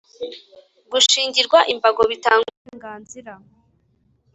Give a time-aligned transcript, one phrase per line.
[0.91, 3.31] Gushingirwa imbago bitanga uburenganzira